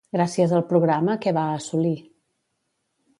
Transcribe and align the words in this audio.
Gràcies 0.17 0.53
al 0.59 0.63
programa, 0.69 1.17
què 1.25 1.33
va 1.39 1.43
assolir? 1.59 1.95